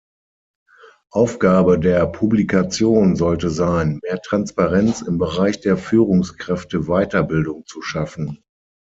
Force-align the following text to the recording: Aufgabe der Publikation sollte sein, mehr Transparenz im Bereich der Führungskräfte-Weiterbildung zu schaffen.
Aufgabe 1.11 1.77
der 1.79 2.07
Publikation 2.07 3.15
sollte 3.15 3.51
sein, 3.51 3.99
mehr 4.01 4.19
Transparenz 4.19 5.03
im 5.03 5.19
Bereich 5.19 5.61
der 5.61 5.77
Führungskräfte-Weiterbildung 5.77 7.67
zu 7.67 7.83
schaffen. 7.83 8.41